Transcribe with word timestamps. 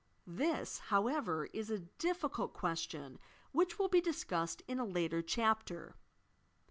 This, 0.25 0.79
however, 0.89 1.45
is 1.53 1.69
a 1.69 1.77
difficult 1.77 2.55
question 2.55 3.19
which 3.51 3.77
will 3.77 3.87
be 3.87 4.01
discussed 4.01 4.63
in 4.67 4.79
a 4.79 4.83
later 4.83 5.21
chapter. 5.21 5.95